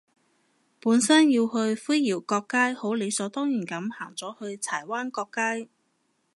[0.81, 5.69] 本身要去灰窰角街，好理所當然噉行咗去柴灣角街